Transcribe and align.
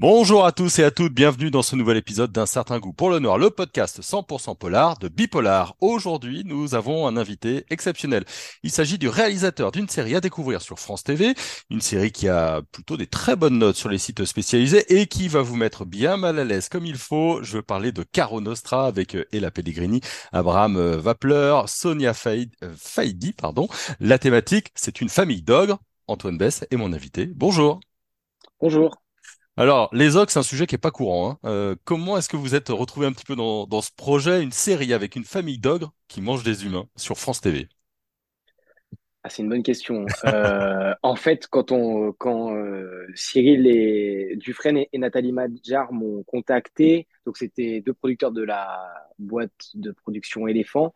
Bonjour 0.00 0.46
à 0.46 0.52
tous 0.52 0.78
et 0.78 0.84
à 0.84 0.92
toutes, 0.92 1.12
bienvenue 1.12 1.50
dans 1.50 1.62
ce 1.62 1.74
nouvel 1.74 1.96
épisode 1.96 2.30
d'un 2.30 2.46
certain 2.46 2.78
goût 2.78 2.92
pour 2.92 3.10
le 3.10 3.18
noir, 3.18 3.36
le 3.36 3.50
podcast 3.50 4.00
100% 4.00 4.56
polar 4.56 4.96
de 4.96 5.08
Bipolar. 5.08 5.74
Aujourd'hui, 5.80 6.44
nous 6.46 6.76
avons 6.76 7.08
un 7.08 7.16
invité 7.16 7.64
exceptionnel. 7.68 8.24
Il 8.62 8.70
s'agit 8.70 8.96
du 8.96 9.08
réalisateur 9.08 9.72
d'une 9.72 9.88
série 9.88 10.14
à 10.14 10.20
découvrir 10.20 10.62
sur 10.62 10.78
France 10.78 11.02
TV, 11.02 11.34
une 11.68 11.80
série 11.80 12.12
qui 12.12 12.28
a 12.28 12.62
plutôt 12.70 12.96
des 12.96 13.08
très 13.08 13.34
bonnes 13.34 13.58
notes 13.58 13.74
sur 13.74 13.88
les 13.88 13.98
sites 13.98 14.24
spécialisés 14.24 15.00
et 15.00 15.08
qui 15.08 15.26
va 15.26 15.42
vous 15.42 15.56
mettre 15.56 15.84
bien 15.84 16.16
mal 16.16 16.38
à 16.38 16.44
l'aise 16.44 16.68
comme 16.68 16.86
il 16.86 16.96
faut. 16.96 17.42
Je 17.42 17.56
veux 17.56 17.62
parler 17.62 17.90
de 17.90 18.04
Caro 18.04 18.40
Nostra 18.40 18.86
avec 18.86 19.16
euh, 19.16 19.24
Ella 19.32 19.50
Pellegrini, 19.50 20.00
Abraham 20.30 20.76
euh, 20.76 20.96
Vapler, 20.96 21.62
Sonia 21.66 22.14
Faidi, 22.14 23.32
pardon. 23.32 23.66
La 23.98 24.20
thématique, 24.20 24.68
c'est 24.76 25.00
une 25.00 25.08
famille 25.08 25.42
d'ogres. 25.42 25.80
Antoine 26.06 26.38
Bess 26.38 26.64
est 26.70 26.76
mon 26.76 26.92
invité. 26.92 27.26
Bonjour. 27.26 27.80
Bonjour. 28.60 28.96
Alors, 29.58 29.90
les 29.92 30.14
ogres, 30.14 30.30
c'est 30.30 30.38
un 30.38 30.44
sujet 30.44 30.68
qui 30.68 30.76
est 30.76 30.78
pas 30.78 30.92
courant. 30.92 31.32
Hein. 31.32 31.38
Euh, 31.44 31.74
comment 31.82 32.16
est-ce 32.16 32.28
que 32.28 32.36
vous 32.36 32.54
êtes 32.54 32.68
retrouvé 32.68 33.08
un 33.08 33.12
petit 33.12 33.24
peu 33.24 33.34
dans, 33.34 33.82
ce 33.82 33.90
projet, 33.90 34.40
une 34.40 34.52
série 34.52 34.92
avec 34.92 35.16
une 35.16 35.24
famille 35.24 35.58
d'ogres 35.58 35.92
qui 36.06 36.20
mange 36.20 36.44
des 36.44 36.64
humains 36.64 36.86
sur 36.94 37.18
France 37.18 37.40
TV? 37.40 37.66
Ah, 39.24 39.28
c'est 39.28 39.42
une 39.42 39.48
bonne 39.48 39.64
question. 39.64 40.06
Euh, 40.26 40.94
en 41.02 41.16
fait, 41.16 41.48
quand 41.48 41.72
on, 41.72 42.12
quand 42.12 42.54
euh, 42.54 43.08
Cyril 43.16 43.66
et 43.66 44.36
Dufresne 44.36 44.76
et, 44.76 44.96
Nathalie 44.96 45.32
Madjar 45.32 45.92
m'ont 45.92 46.22
contacté, 46.22 47.08
donc 47.26 47.36
c'était 47.36 47.80
deux 47.80 47.94
producteurs 47.94 48.30
de 48.30 48.44
la 48.44 48.88
boîte 49.18 49.72
de 49.74 49.90
production 49.90 50.46
Éléphant, 50.46 50.94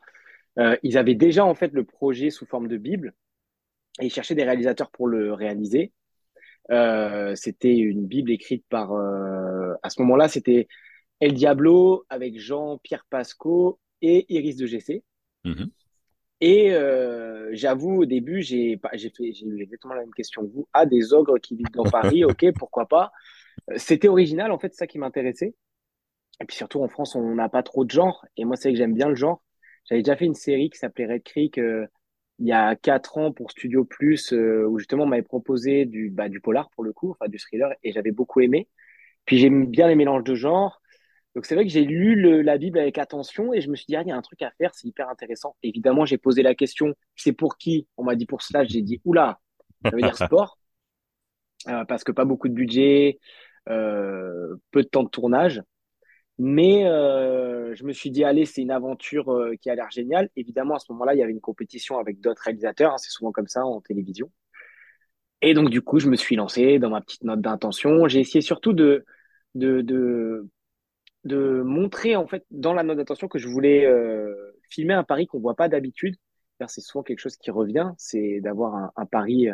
ils 0.84 0.98
avaient 0.98 1.17
déjà 1.17 1.45
en 1.45 1.56
fait 1.56 1.73
le 1.73 1.83
projet 1.83 2.31
sous 2.31 2.47
forme 2.47 2.69
de 2.69 2.77
Bible 2.77 3.12
et 4.01 4.06
ils 4.06 4.12
cherchaient 4.12 4.36
des 4.36 4.45
réalisateurs 4.45 4.92
pour 4.92 5.08
le 5.08 5.33
réaliser. 5.33 5.92
Euh, 6.70 7.34
c'était 7.34 7.77
une 7.77 8.06
Bible 8.06 8.30
écrite 8.30 8.64
par, 8.68 8.92
euh, 8.92 9.74
à 9.82 9.91
ce 9.91 10.00
moment-là, 10.02 10.28
c'était 10.28 10.68
El 11.20 11.34
Diablo 11.34 12.05
avec 12.08 12.38
Jean-Pierre 12.38 13.06
Pasco 13.10 13.78
et 14.00 14.27
Iris 14.32 14.56
de 14.56 14.66
GC. 14.66 15.05
Mhm. 15.44 15.70
Et 16.40 16.72
euh, 16.72 17.50
j'avoue, 17.52 18.02
au 18.02 18.05
début, 18.05 18.42
j'ai 18.42 18.77
pas- 18.77 18.90
j'ai 18.94 19.10
fait, 19.10 19.33
j'ai 19.33 19.46
eu 19.46 19.62
exactement 19.62 19.94
la 19.94 20.00
même 20.00 20.14
question 20.14 20.42
que 20.42 20.52
vous. 20.52 20.68
Ah, 20.72 20.86
des 20.86 21.12
ogres 21.12 21.38
qui 21.38 21.55
vivent 21.55 21.70
dans 21.72 21.84
Paris, 21.84 22.24
ok, 22.24 22.46
pourquoi 22.58 22.86
pas. 22.86 23.12
C'était 23.77 24.08
original, 24.08 24.52
en 24.52 24.58
fait, 24.58 24.72
c'est 24.72 24.80
ça 24.80 24.86
qui 24.86 24.98
m'intéressait. 24.98 25.55
Et 26.40 26.44
puis 26.44 26.56
surtout, 26.56 26.83
en 26.83 26.88
France, 26.88 27.14
on 27.14 27.34
n'a 27.34 27.48
pas 27.48 27.62
trop 27.62 27.84
de 27.84 27.90
genre. 27.90 28.24
Et 28.36 28.44
moi, 28.44 28.56
c'est 28.56 28.68
vrai 28.68 28.74
que 28.74 28.78
j'aime 28.78 28.94
bien 28.94 29.08
le 29.08 29.14
genre. 29.14 29.42
J'avais 29.88 30.02
déjà 30.02 30.16
fait 30.16 30.24
une 30.24 30.34
série 30.34 30.70
qui 30.70 30.78
s'appelait 30.78 31.06
Red 31.06 31.22
Creek 31.24 31.58
euh, 31.58 31.86
il 32.43 32.48
y 32.48 32.53
a 32.53 32.77
quatre 32.77 33.19
ans 33.19 33.33
pour 33.33 33.53
Studio 33.53 33.85
Plus, 33.87 34.35
euh, 34.35 34.67
où 34.69 34.79
justement 34.79 35.05
on 35.05 35.09
m'avait 35.09 35.23
proposé 35.23 35.87
du, 35.87 36.11
bah, 36.11 36.29
du 36.29 36.41
polar 36.41 36.71
pour 36.73 36.85
le 36.85 36.93
coup, 36.95 37.12
enfin 37.12 37.29
du 37.31 37.39
thriller, 37.41 37.71
et 37.85 37.93
j'avais 37.93 38.12
beaucoup 38.12 38.41
aimé. 38.41 38.69
Puis 39.27 39.39
j'aime 39.39 39.67
bien 39.67 39.89
les 39.89 39.97
mélanges 39.97 40.25
de 40.25 40.35
genres. 40.35 40.83
Donc 41.35 41.47
c'est 41.47 41.55
vrai 41.57 41.65
que 41.65 41.70
j'ai 41.70 41.85
lu 41.85 42.17
le- 42.17 42.43
la 42.43 42.59
Bible 42.59 42.79
avec 42.79 42.98
attention 42.98 43.55
et 43.55 43.61
je 43.63 43.70
me 43.70 43.77
suis 43.77 43.87
dit, 43.87 43.97
ah, 43.97 44.03
il 44.03 44.09
y 44.09 44.13
a 44.13 44.17
un 44.17 44.23
truc 44.23 44.43
à 44.43 44.53
faire, 44.59 44.75
c'est 44.75 44.89
hyper 44.89 45.09
intéressant. 45.11 45.57
Évidemment, 45.63 46.05
j'ai 46.07 46.19
posé 46.19 46.43
la 46.43 46.55
question, 46.55 46.95
c'est 47.17 47.33
pour 47.33 47.59
qui? 47.59 47.89
On 47.98 48.05
m'a 48.05 48.17
dit 48.17 48.27
pour 48.27 48.43
cela, 48.43 48.65
j'ai 48.65 48.83
dit, 48.83 49.01
oula, 49.05 49.41
ça 49.91 49.97
veut 49.97 50.03
dire 50.03 50.17
sport, 50.19 50.59
euh, 51.69 51.85
parce 51.85 52.05
que 52.05 52.13
pas 52.13 52.25
beaucoup 52.25 52.48
de 52.48 52.55
budget, 52.55 53.19
euh, 53.69 54.57
peu 54.70 54.83
de 54.83 54.89
temps 54.89 55.05
de 55.05 55.09
tournage. 55.09 55.63
Mais 56.45 56.87
euh, 56.87 57.73
je 57.77 57.85
me 57.85 57.93
suis 57.93 58.11
dit, 58.11 58.25
allez, 58.25 58.47
c'est 58.47 58.62
une 58.62 58.73
aventure 58.73 59.33
euh, 59.33 59.55
qui 59.61 59.71
a 59.71 59.77
l'air 59.77 59.93
géniale. 59.93 60.29
Évidemment, 60.35 60.75
à 60.75 60.81
ce 60.81 60.91
moment-là, 60.91 61.15
il 61.15 61.19
y 61.19 61.23
avait 61.23 61.31
une 61.31 61.41
compétition 61.41 61.98
avec 61.98 62.21
d'autres 62.21 62.43
réalisateurs, 62.43 62.95
hein, 62.95 62.98
c'est 62.98 63.11
souvent 63.11 63.31
comme 63.31 63.47
ça 63.47 63.65
en 63.65 63.81
télévision. 63.81 64.29
Et 65.41 65.55
donc, 65.55 65.70
du 65.70 65.83
coup, 65.83 66.01
je 66.01 66.08
me 66.08 66.17
suis 66.17 66.35
lancé 66.35 66.81
dans 66.81 66.91
ma 66.91 67.01
petite 67.01 67.23
note 67.23 67.41
d'intention. 67.41 68.08
J'ai 68.08 68.19
essayé 68.19 68.41
surtout 68.41 68.73
de, 68.73 69.05
de, 69.55 69.83
de, 71.23 71.63
montrer, 71.63 72.17
en 72.17 72.27
fait, 72.27 72.45
dans 72.51 72.75
la 72.75 72.83
note 72.83 72.97
d'intention 72.97 73.29
que 73.29 73.39
je 73.39 73.47
voulais 73.47 73.86
euh, 73.86 74.35
filmer 74.69 74.95
un 74.95 75.05
Paris 75.05 75.29
qu'on 75.29 75.39
voit 75.39 75.55
pas 75.55 75.69
d'habitude. 75.69 76.17
C'est 76.67 76.81
souvent 76.81 77.05
quelque 77.05 77.20
chose 77.20 77.36
qui 77.36 77.52
revient, 77.52 77.92
c'est 77.98 78.41
d'avoir 78.41 78.75
un, 78.75 78.92
un 78.97 79.07
Paris 79.07 79.48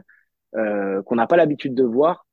euh, 0.55 1.03
qu'on 1.03 1.17
n'a 1.17 1.27
pas 1.27 1.37
l'habitude 1.37 1.75
de 1.75 1.85
voir. 1.85 2.27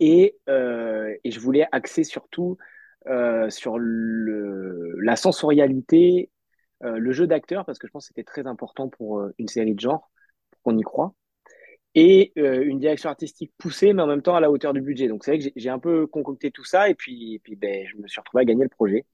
Et, 0.00 0.38
et 0.48 1.30
je 1.30 1.40
voulais 1.40 1.66
axer 1.70 2.02
surtout 2.02 2.56
euh, 3.08 3.50
sur 3.50 3.78
le, 3.78 4.96
la 5.00 5.16
sensorialité, 5.16 6.30
euh, 6.84 6.98
le 6.98 7.12
jeu 7.12 7.26
d'acteur, 7.26 7.64
parce 7.64 7.78
que 7.78 7.86
je 7.86 7.92
pense 7.92 8.04
que 8.04 8.08
c'était 8.08 8.24
très 8.24 8.46
important 8.46 8.88
pour 8.88 9.18
euh, 9.18 9.34
une 9.38 9.48
série 9.48 9.74
de 9.74 9.80
genre, 9.80 10.10
pour 10.50 10.62
qu'on 10.62 10.78
y 10.78 10.82
croit, 10.82 11.14
et 11.94 12.32
une 12.36 12.78
direction 12.78 13.10
artistique 13.10 13.52
poussée, 13.58 13.92
mais 13.92 14.00
en 14.00 14.06
même 14.06 14.22
temps 14.22 14.34
à 14.34 14.40
la 14.40 14.50
hauteur 14.50 14.72
du 14.72 14.80
budget. 14.80 15.08
Donc 15.08 15.24
c'est 15.24 15.36
vrai 15.36 15.50
que 15.50 15.52
j'ai 15.54 15.68
un 15.68 15.78
peu 15.78 16.06
concocté 16.06 16.50
tout 16.50 16.64
ça, 16.64 16.88
et 16.88 16.94
puis, 16.94 17.34
et 17.34 17.38
puis 17.38 17.54
ben, 17.54 17.86
je 17.86 17.98
me 17.98 18.08
suis 18.08 18.18
retrouvé 18.18 18.42
à 18.42 18.44
gagner 18.46 18.62
le 18.62 18.70
projet. 18.70 19.04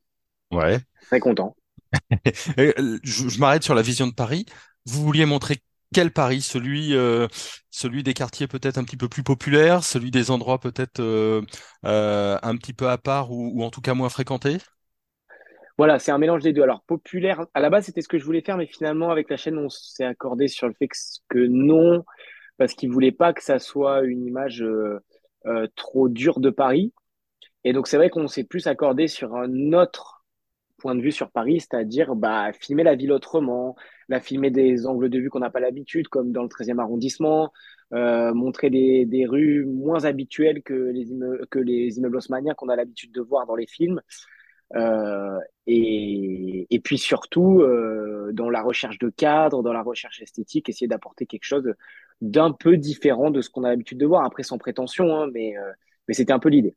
Ouais. 0.53 0.79
Très 1.03 1.19
content. 1.19 1.57
Je 2.27 3.29
je 3.29 3.41
m'arrête 3.41 3.65
sur 3.65 3.75
la 3.75 3.83
vision 3.83 4.07
de 4.07 4.13
Paris. 4.13 4.45
Vous 4.85 5.03
vouliez 5.03 5.25
montrer 5.25 5.57
quel 5.93 6.11
Paris? 6.13 6.43
Celui, 6.43 6.95
euh, 6.95 7.27
celui 7.71 8.03
des 8.03 8.15
quartiers 8.15 8.47
peut-être 8.47 8.79
un 8.79 8.85
petit 8.85 8.97
peu 8.97 9.09
plus 9.09 9.23
populaires, 9.23 9.85
celui 9.85 10.11
des 10.11 10.31
endroits 10.31 10.61
peut-être 10.61 11.01
euh, 11.01 11.43
euh, 11.85 12.39
un 12.43 12.57
petit 12.57 12.73
peu 12.73 12.89
à 12.89 12.99
part 12.99 13.31
ou, 13.33 13.63
en 13.63 13.71
tout 13.71 13.81
cas 13.81 13.95
moins 13.95 14.09
fréquentés? 14.09 14.59
Voilà, 15.77 15.99
c'est 15.99 16.11
un 16.11 16.19
mélange 16.19 16.43
des 16.43 16.53
deux. 16.53 16.63
Alors 16.63 16.83
populaire, 16.83 17.47
à 17.55 17.61
la 17.61 17.71
base 17.71 17.85
c'était 17.87 18.03
ce 18.03 18.09
que 18.09 18.19
je 18.19 18.25
voulais 18.25 18.43
faire, 18.43 18.57
mais 18.57 18.67
finalement 18.67 19.11
avec 19.11 19.31
la 19.31 19.37
chaîne 19.37 19.59
on 19.59 19.69
s'est 19.69 20.05
accordé 20.05 20.49
sur 20.49 20.67
le 20.67 20.75
fait 20.75 20.89
que, 21.29 21.39
non, 21.39 22.05
parce 22.57 22.75
qu'ils 22.75 22.91
voulaient 22.91 23.13
pas 23.13 23.33
que 23.33 23.43
ça 23.43 23.59
soit 23.59 24.03
une 24.03 24.27
image 24.27 24.63
euh, 24.63 24.99
euh, 25.47 25.69
trop 25.77 26.09
dure 26.09 26.41
de 26.41 26.51
Paris. 26.51 26.93
Et 27.65 27.73
donc 27.73 27.87
c'est 27.87 27.97
vrai 27.97 28.11
qu'on 28.11 28.29
s'est 28.29 28.45
plus 28.45 28.67
accordé 28.67 29.09
sur 29.09 29.37
un 29.37 29.73
autre 29.73 30.18
point 30.79 30.95
de 30.95 31.03
vue 31.03 31.13
sur 31.13 31.31
Paris, 31.31 31.61
c'est-à-dire 31.61 32.15
bah, 32.15 32.53
filmer 32.53 32.85
la 32.85 32.95
ville 32.95 33.13
autrement, 33.13 33.77
la 34.09 34.21
filmer 34.21 34.51
des 34.51 34.87
angles 34.87 35.11
de 35.11 35.19
vue 35.19 35.31
qu'on 35.31 35.41
n'a 35.41 35.51
pas 35.51 35.61
l'habitude, 35.61 36.09
comme 36.09 36.33
dans 36.33 36.43
le 36.43 36.49
treizième 36.49 36.81
arrondissement, 36.81 37.53
euh, 37.93 38.33
montrer 38.35 38.71
des, 38.71 39.05
des 39.07 39.27
rues 39.27 39.65
moins 39.67 40.05
habituelles 40.05 40.63
que 40.63 40.75
les, 40.75 41.07
que 41.51 41.59
les 41.59 41.99
immeubles 41.99 42.17
haussmanniens 42.17 42.55
qu'on 42.55 42.69
a 42.69 42.77
l'habitude 42.77 43.13
de 43.13 43.21
voir 43.21 43.47
dans 43.47 43.57
les 43.57 43.67
films. 43.67 44.01
Euh, 44.77 45.39
et, 45.67 46.67
et 46.71 46.81
puis 46.81 46.99
surtout, 46.99 47.61
euh, 47.61 48.31
dans 48.33 48.51
la 48.51 48.63
recherche 48.63 48.99
de 48.99 49.09
cadre, 49.11 49.63
dans 49.63 49.73
la 49.73 49.83
recherche 49.83 50.21
esthétique, 50.21 50.69
essayer 50.69 50.89
d'apporter 50.89 51.27
quelque 51.27 51.45
chose 51.45 51.73
d'un 52.21 52.53
peu 52.53 52.77
différent 52.77 53.31
de 53.31 53.41
ce 53.41 53.51
qu'on 53.51 53.65
a 53.65 53.71
l'habitude 53.71 53.99
de 53.99 54.07
voir. 54.07 54.25
Après, 54.25 54.43
sans 54.43 54.59
prétention, 54.59 55.15
hein, 55.15 55.31
mais, 55.33 55.57
euh, 55.57 55.73
mais 56.07 56.15
c'était 56.15 56.33
un 56.33 56.39
peu 56.39 56.49
l'idée. 56.49 56.77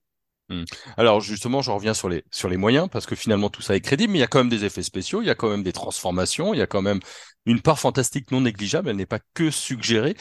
Hmm. 0.52 0.66
Alors 0.98 1.22
justement, 1.22 1.62
je 1.62 1.72
reviens 1.72 1.94
sur 1.94 2.10
les 2.10 2.26
sur 2.30 2.50
les 2.50 2.58
moyens 2.58 2.90
parce 2.92 3.06
que 3.06 3.16
finalement 3.16 3.50
tout 3.50 3.62
ça 3.62 3.74
est 3.74 3.80
crédible, 3.80 4.12
mais 4.12 4.20
il 4.20 4.22
y 4.22 4.24
a 4.26 4.28
quand 4.28 4.40
même 4.40 4.50
des 4.50 4.66
effets 4.66 4.84
spéciaux, 4.84 5.22
il 5.22 5.28
y 5.28 5.30
a 5.30 5.36
quand 5.36 5.50
même 5.50 5.64
des 5.64 5.72
transformations, 5.72 6.54
il 6.54 6.58
y 6.58 6.62
a 6.62 6.68
quand 6.68 6.82
même 6.82 7.00
une 7.46 7.62
part 7.62 7.80
fantastique 7.80 8.32
non 8.32 8.42
négligeable. 8.42 8.90
Elle 8.90 8.98
n'est 8.98 9.06
pas 9.06 9.22
que 9.34 9.50
suggérée. 9.50 10.16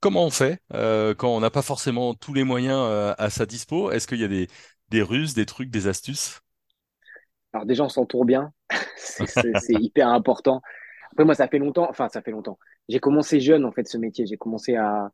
Comment 0.00 0.24
on 0.24 0.30
fait 0.30 0.60
euh, 0.72 1.14
quand 1.14 1.34
on 1.34 1.40
n'a 1.40 1.50
pas 1.50 1.62
forcément 1.62 2.14
tous 2.14 2.32
les 2.32 2.44
moyens 2.44 2.78
euh, 2.80 3.14
à 3.18 3.28
sa 3.28 3.44
dispo? 3.44 3.90
Est-ce 3.90 4.06
qu'il 4.06 4.20
y 4.20 4.24
a 4.24 4.28
des 4.28 4.48
des 4.90 5.02
ruses, 5.02 5.34
des 5.34 5.46
trucs, 5.46 5.70
des 5.70 5.88
astuces? 5.88 6.40
Alors 7.52 7.66
déjà, 7.66 7.84
on 7.84 7.88
s'entoure 7.88 8.24
bien, 8.24 8.52
c'est 8.96 9.74
hyper 9.74 10.08
important. 10.08 10.62
Après, 11.12 11.24
moi, 11.24 11.34
ça 11.34 11.48
fait 11.48 11.58
longtemps, 11.58 11.88
enfin, 11.90 12.08
ça 12.08 12.22
fait 12.22 12.30
longtemps. 12.30 12.58
J'ai 12.88 13.00
commencé 13.00 13.40
jeune, 13.40 13.64
en 13.64 13.72
fait, 13.72 13.86
ce 13.88 13.98
métier. 13.98 14.26
J'ai 14.26 14.36
commencé 14.38 14.76
à, 14.76 15.10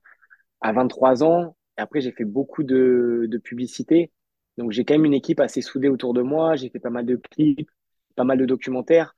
à 0.61 0.73
23 0.73 1.25
ans. 1.25 1.56
Et 1.79 1.81
après, 1.81 2.00
j'ai 2.00 2.12
fait 2.12 2.25
beaucoup 2.25 2.62
de, 2.65 3.27
de 3.29 3.39
publicité. 3.39 4.12
Donc, 4.58 4.72
j'ai 4.72 4.84
quand 4.84 4.94
même 4.94 5.04
une 5.04 5.14
équipe 5.14 5.38
assez 5.38 5.62
soudée 5.62 5.88
autour 5.88 6.14
de 6.14 6.20
moi. 6.20 6.56
J'ai 6.56 6.69
fait 6.69 6.80
pas 6.80 6.91
mal 6.91 7.06
de 7.06 7.14
clips, 7.14 7.70
pas 8.16 8.24
mal 8.24 8.38
de 8.38 8.44
documentaires. 8.44 9.14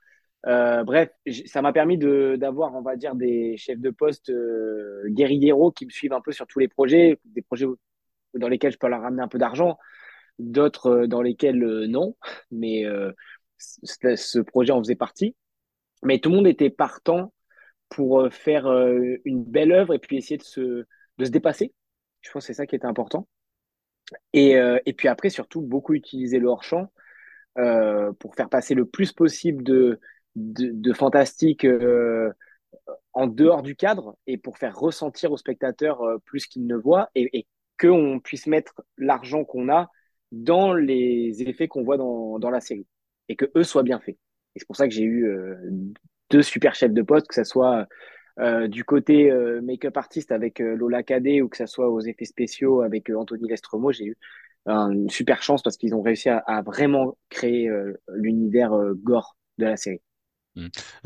Euh, 0.46 0.84
bref, 0.84 1.10
ça 1.46 1.62
m'a 1.62 1.72
permis 1.72 1.96
d'avoir, 1.96 2.74
on 2.74 2.82
va 2.82 2.96
dire, 2.96 3.14
des 3.14 3.56
chefs 3.56 3.80
de 3.80 3.88
poste 3.88 4.28
euh, 4.28 5.02
guérilleros 5.08 5.72
qui 5.72 5.86
me 5.86 5.90
suivent 5.90 6.12
un 6.12 6.20
peu 6.20 6.32
sur 6.32 6.46
tous 6.46 6.58
les 6.58 6.68
projets, 6.68 7.18
des 7.24 7.40
projets 7.40 7.66
dans 8.34 8.48
lesquels 8.48 8.70
je 8.72 8.78
peux 8.78 8.86
leur 8.88 9.00
ramener 9.00 9.22
un 9.22 9.28
peu 9.28 9.38
d'argent, 9.38 9.78
d'autres 10.38 10.90
euh, 10.90 11.06
dans 11.06 11.22
lesquels 11.22 11.64
euh, 11.64 11.86
non. 11.86 12.16
Mais 12.50 12.84
ce 13.58 14.40
projet 14.40 14.72
en 14.72 14.80
faisait 14.80 14.94
partie. 14.94 15.36
Mais 16.02 16.18
tout 16.18 16.28
le 16.28 16.36
monde 16.36 16.46
était 16.46 16.70
partant 16.70 17.32
pour 17.88 18.28
faire 18.30 18.66
une 19.24 19.44
belle 19.44 19.72
œuvre 19.72 19.94
et 19.94 19.98
puis 19.98 20.16
essayer 20.16 20.38
de 20.38 20.42
se, 20.42 20.86
de 21.18 21.24
se 21.24 21.30
dépasser. 21.30 21.72
Je 22.20 22.30
pense 22.30 22.44
que 22.44 22.46
c'est 22.48 22.54
ça 22.54 22.66
qui 22.66 22.76
était 22.76 22.86
important. 22.86 23.26
Et, 24.32 24.56
euh, 24.56 24.78
et 24.86 24.92
puis 24.92 25.08
après, 25.08 25.30
surtout, 25.30 25.60
beaucoup 25.60 25.94
utiliser 25.94 26.38
le 26.38 26.48
hors-champ 26.48 26.90
euh, 27.58 28.12
pour 28.14 28.36
faire 28.36 28.48
passer 28.48 28.74
le 28.74 28.84
plus 28.84 29.12
possible 29.12 29.64
de, 29.64 29.98
de, 30.36 30.92
fantastique 30.92 31.64
euh, 31.64 32.32
en 33.12 33.26
dehors 33.26 33.62
du 33.62 33.74
cadre 33.74 34.16
et 34.28 34.38
pour 34.38 34.56
faire 34.56 34.78
ressentir 34.78 35.32
au 35.32 35.36
spectateur 35.36 36.00
euh, 36.02 36.18
plus 36.24 36.46
qu'il 36.46 36.66
ne 36.66 36.76
voit 36.76 37.10
et, 37.16 37.46
qu'on 37.78 38.20
puisse 38.20 38.46
mettre 38.46 38.82
l'argent 38.98 39.44
qu'on 39.44 39.68
a 39.68 39.90
dans 40.32 40.74
les 40.74 41.42
effets 41.42 41.66
qu'on 41.66 41.82
voit 41.82 41.96
dans, 41.96 42.38
dans 42.38 42.50
la 42.50 42.60
série 42.60 42.86
et 43.28 43.36
que 43.36 43.50
eux 43.56 43.64
soient 43.64 43.82
bien 43.82 43.98
faits. 43.98 44.18
Et 44.54 44.60
c'est 44.60 44.66
pour 44.66 44.76
ça 44.76 44.86
que 44.86 44.92
j'ai 44.94 45.04
eu 45.04 45.34
deux 46.28 46.42
super 46.42 46.74
chefs 46.74 46.92
de 46.92 47.02
poste, 47.02 47.26
que 47.26 47.34
ce 47.34 47.44
soit 47.44 47.86
euh, 48.40 48.68
du 48.68 48.84
côté 48.84 49.30
euh, 49.30 49.60
make-up 49.60 49.96
artiste 49.96 50.32
avec 50.32 50.60
euh, 50.60 50.74
Lola 50.74 51.02
Cadet 51.02 51.42
ou 51.42 51.48
que 51.48 51.56
ce 51.56 51.66
soit 51.66 51.90
aux 51.90 52.00
effets 52.00 52.24
spéciaux 52.24 52.80
avec 52.80 53.10
Anthony 53.10 53.48
Lestremo, 53.48 53.92
j'ai 53.92 54.06
eu 54.06 54.16
une 54.66 55.08
super 55.08 55.42
chance 55.42 55.62
parce 55.62 55.76
qu'ils 55.76 55.94
ont 55.94 56.02
réussi 56.02 56.28
à, 56.28 56.62
vraiment 56.62 57.16
créer 57.30 57.70
l'univers 58.08 58.72
gore 59.02 59.36
de 59.56 59.64
la 59.64 59.78
série. 59.78 60.02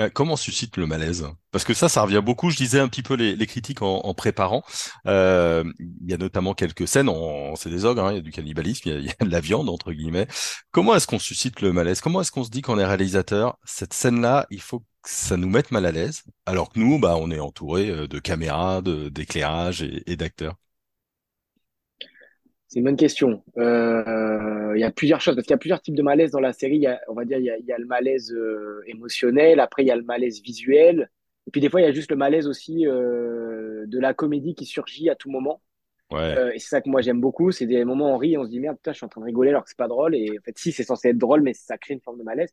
Euh, 0.01 0.11
comment 0.13 0.35
suscite 0.35 0.77
le 0.77 0.87
malaise? 0.87 1.25
Parce 1.53 1.65
que 1.65 1.73
ça, 1.73 1.89
ça 1.89 2.03
revient 2.03 2.21
beaucoup. 2.23 2.51
Je 2.51 2.57
disais 2.57 2.81
un 2.81 2.89
petit 2.89 3.05
peu 3.05 3.15
les, 3.15 3.47
critiques 3.47 3.81
en, 3.81 4.13
préparant. 4.13 4.65
Il 5.07 5.73
y 6.05 6.13
a 6.13 6.17
notamment 6.19 6.53
quelques 6.53 6.89
scènes, 6.89 7.09
on, 7.09 7.55
c'est 7.55 7.71
des 7.71 7.85
ogres, 7.85 8.11
il 8.11 8.17
y 8.17 8.19
a 8.19 8.23
du 8.23 8.33
cannibalisme, 8.33 8.89
il 8.89 8.93
y 8.93 8.97
a, 8.97 9.01
y 9.01 9.09
a 9.09 9.25
de 9.25 9.31
la 9.31 9.41
viande, 9.41 9.69
entre 9.69 9.93
guillemets. 9.93 10.27
Comment 10.73 10.97
est-ce 10.97 11.07
qu'on 11.07 11.21
suscite 11.21 11.61
le 11.61 11.73
malaise? 11.73 12.01
Comment 12.01 12.23
est-ce 12.23 12.33
qu'on 12.33 12.45
se 12.45 12.51
dit 12.51 12.61
qu'on 12.61 12.79
est 12.79 12.85
réalisateur? 12.85 13.57
Cette 13.65 13.95
scène-là, 13.95 14.47
il 14.51 14.61
faut 14.61 14.83
ça 15.05 15.37
nous 15.37 15.49
mette 15.49 15.71
mal 15.71 15.87
à 15.87 15.93
l'aise, 15.93 16.25
alors 16.47 16.73
que 16.73 16.79
nous, 16.79 16.99
bah, 16.99 17.17
on 17.19 17.31
est 17.31 17.41
entouré 17.41 17.91
euh, 17.91 18.07
de 18.07 18.19
caméras, 18.19 18.83
d'éclairage 18.83 19.83
et, 19.83 20.03
et 20.11 20.17
d'acteurs. 20.17 20.57
C'est 22.69 22.81
une 22.81 22.87
bonne 22.87 22.97
question. 22.97 23.43
Euh, 23.57 24.73
il 24.75 24.81
y 24.81 24.85
a 24.85 24.91
plusieurs 24.91 25.21
choses, 25.21 25.37
parce 25.37 25.47
qu'il 25.47 25.53
y 25.53 25.55
a 25.55 25.59
plusieurs 25.59 25.81
types 25.81 25.95
de 25.95 26.03
malaise 26.03 26.33
dans 26.33 26.41
la 26.41 26.53
série. 26.53 26.75
Il 26.77 26.83
y 26.83 26.89
a, 26.89 27.01
on 27.09 27.15
va 27.15 27.25
dire, 27.25 27.39
il 27.39 27.45
y 27.45 27.51
a, 27.51 27.57
il 27.57 27.65
y 27.65 27.73
a 27.73 27.79
le 27.79 27.87
malaise 27.87 28.33
euh, 28.33 28.83
émotionnel, 28.89 29.61
après 29.61 29.85
il 29.85 29.87
y 29.87 29.93
a 29.93 29.97
le 29.97 30.03
malaise 30.03 30.43
visuel, 30.43 31.09
et 31.47 31.53
puis 31.53 31.61
des 31.61 31.69
fois 31.71 31.81
il 31.81 31.85
y 31.85 31.87
a 31.87 31.93
juste 31.93 32.11
le 32.11 32.17
malaise 32.17 32.49
aussi 32.49 32.87
euh, 32.87 33.85
de 33.87 34.01
la 34.01 34.13
comédie 34.13 34.57
qui 34.57 34.65
surgit 34.65 35.09
à 35.09 35.15
tout 35.15 35.31
moment. 35.31 35.63
Ouais. 36.11 36.57
Et 36.57 36.59
c'est 36.59 36.69
ça 36.69 36.81
que 36.81 36.89
moi 36.89 37.01
j'aime 37.01 37.21
beaucoup, 37.21 37.53
c'est 37.53 37.67
des 37.67 37.85
moments 37.85 38.11
où 38.11 38.15
on 38.15 38.19
rit 38.19 38.33
et 38.33 38.39
on 38.39 38.45
se 38.45 38.51
dit 38.51 38.61
merde, 38.61 38.77
putain, 38.77 38.93
je 38.93 38.97
suis 38.97 39.07
en 39.07 39.09
train 39.09 39.21
de 39.21 39.27
rigoler 39.27 39.51
alors 39.51 39.63
que 39.63 39.69
c'est 39.71 39.79
pas 39.79 39.89
drôle. 39.89 40.15
Et 40.17 40.31
en 40.31 40.43
fait, 40.43 40.59
si, 40.59 40.73
c'est 40.73 40.85
censé 40.85 41.11
être 41.11 41.19
drôle, 41.19 41.43
mais 41.43 41.55
ça 41.55 41.79
crée 41.79 41.95
une 41.95 42.01
forme 42.01 42.19
de 42.19 42.25
malaise. 42.25 42.51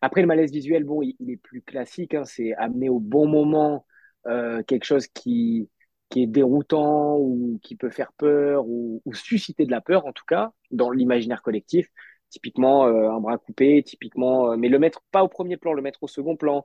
Après, 0.00 0.20
le 0.20 0.26
malaise 0.26 0.52
visuel, 0.52 0.84
bon, 0.84 1.02
il, 1.02 1.30
est 1.30 1.36
plus 1.36 1.62
classique, 1.62 2.14
hein, 2.14 2.24
c'est 2.24 2.54
amener 2.54 2.88
au 2.88 3.00
bon 3.00 3.26
moment 3.26 3.86
euh, 4.26 4.62
quelque 4.64 4.84
chose 4.84 5.06
qui 5.06 5.68
qui 6.08 6.22
est 6.22 6.26
déroutant 6.26 7.16
ou 7.18 7.58
qui 7.64 7.74
peut 7.74 7.90
faire 7.90 8.12
peur 8.12 8.64
ou, 8.68 9.02
susciter 9.12 9.66
de 9.66 9.72
la 9.72 9.80
peur 9.80 10.06
en 10.06 10.12
tout 10.12 10.24
cas 10.24 10.52
dans 10.70 10.90
l'imaginaire 10.90 11.42
collectif. 11.42 11.88
Typiquement 12.30 12.86
euh, 12.86 13.10
un 13.10 13.20
bras 13.20 13.38
coupé, 13.38 13.82
typiquement, 13.82 14.52
euh, 14.52 14.56
mais 14.56 14.68
le 14.68 14.78
mettre 14.78 15.02
pas 15.10 15.24
au 15.24 15.28
premier 15.28 15.56
plan, 15.56 15.72
le 15.72 15.82
mettre 15.82 16.02
au 16.04 16.08
second 16.08 16.36
plan. 16.36 16.64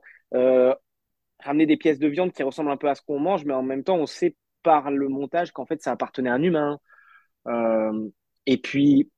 Ramener 1.40 1.66
des 1.66 1.76
pièces 1.76 1.98
de 1.98 2.06
viande 2.06 2.32
qui 2.32 2.42
ressemblent 2.44 2.70
un 2.70 2.76
peu 2.76 2.88
à 2.88 2.94
ce 2.94 3.02
qu'on 3.02 3.18
mange, 3.18 3.44
mais 3.44 3.54
en 3.54 3.62
même 3.64 3.82
temps 3.82 3.96
on 3.96 4.06
sait 4.06 4.36
par 4.62 4.90
le 4.92 5.08
montage 5.08 5.50
qu'en 5.52 5.66
fait 5.66 5.82
ça 5.82 5.90
appartenait 5.90 6.30
à 6.30 6.34
un 6.34 6.42
humain. 6.42 6.78
Et 8.46 8.58
puis 8.58 9.10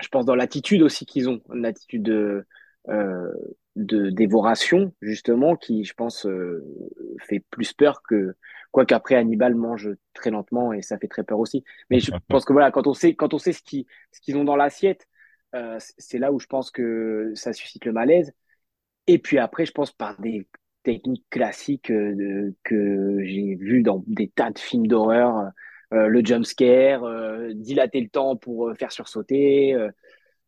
je 0.00 0.08
pense 0.08 0.24
dans 0.24 0.34
l'attitude 0.34 0.82
aussi 0.82 1.06
qu'ils 1.06 1.28
ont, 1.28 1.40
une 1.54 1.66
attitude 1.66 2.02
de, 2.02 2.46
de 3.76 4.10
dévoration 4.10 4.92
justement 5.00 5.56
qui 5.56 5.84
je 5.84 5.94
pense 5.94 6.26
euh, 6.26 6.64
fait 7.26 7.40
plus 7.50 7.72
peur 7.72 8.02
que 8.02 8.34
quoi 8.70 8.86
qu'après 8.86 9.16
Hannibal 9.16 9.54
mange 9.54 9.90
très 10.12 10.30
lentement 10.30 10.72
et 10.72 10.82
ça 10.82 10.98
fait 10.98 11.08
très 11.08 11.24
peur 11.24 11.38
aussi. 11.40 11.64
Mais 11.90 11.98
je 11.98 12.12
pense 12.28 12.44
que 12.44 12.52
voilà 12.52 12.70
quand 12.70 12.86
on 12.86 12.94
sait 12.94 13.14
quand 13.14 13.34
on 13.34 13.38
sait 13.38 13.52
ce 13.52 13.62
qui 13.62 13.86
ce 14.12 14.20
qu'ils 14.20 14.36
ont 14.36 14.44
dans 14.44 14.56
l'assiette 14.56 15.08
euh, 15.54 15.78
c'est 15.98 16.18
là 16.18 16.32
où 16.32 16.38
je 16.38 16.46
pense 16.46 16.70
que 16.70 17.32
ça 17.34 17.52
suscite 17.52 17.84
le 17.84 17.92
malaise. 17.92 18.32
Et 19.06 19.18
puis 19.18 19.38
après 19.38 19.66
je 19.66 19.72
pense 19.72 19.90
par 19.90 20.20
des 20.20 20.48
techniques 20.84 21.24
classiques 21.30 21.90
euh, 21.90 22.14
de, 22.14 22.54
que 22.62 23.24
j'ai 23.24 23.56
vues 23.56 23.82
dans 23.82 24.04
des 24.06 24.28
tas 24.28 24.50
de 24.50 24.58
films 24.58 24.86
d'horreur 24.86 25.50
euh, 25.92 26.06
le 26.06 26.24
jump 26.24 26.44
scare 26.44 27.04
euh, 27.04 27.52
dilater 27.54 28.00
le 28.00 28.08
temps 28.08 28.36
pour 28.36 28.72
faire 28.78 28.92
sursauter 28.92 29.76